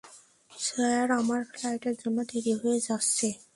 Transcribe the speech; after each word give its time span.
Sir, 0.51 1.05
আমার 1.11 1.41
ফ্লাইটের 1.51 1.95
জন্য 2.01 2.17
দেরি 2.23 2.53
হয়ে 2.53 2.79
যাচ্ছে। 2.87 3.27